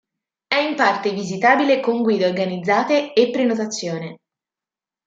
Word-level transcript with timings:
È 0.47 0.55
in 0.55 0.73
parte 0.75 1.13
visitabile 1.13 1.79
con 1.79 2.01
guide 2.01 2.25
organizzate 2.27 3.13
e 3.13 3.29
prenotazione. 3.29 4.17